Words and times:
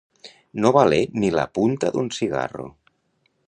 No 0.63 0.71
valer 0.77 1.01
ni 1.25 1.29
la 1.37 1.45
punta 1.59 1.91
d'un 1.97 2.11
cigarro. 2.21 2.67